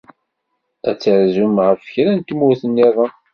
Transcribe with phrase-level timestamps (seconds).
[0.89, 3.11] Ad terzum ɣef kra n tmurt niḍen?